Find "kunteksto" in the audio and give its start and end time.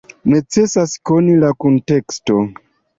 1.63-2.45